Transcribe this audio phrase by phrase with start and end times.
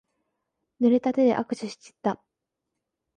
[0.79, 2.19] ぬれた手で握手しちった。